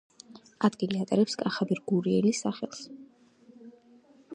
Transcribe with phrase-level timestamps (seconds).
[0.67, 2.85] ადგილი ატარებს კახაბერ გურიელის სახელს.